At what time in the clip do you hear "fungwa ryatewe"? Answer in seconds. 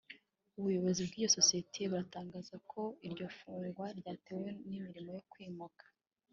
3.37-4.47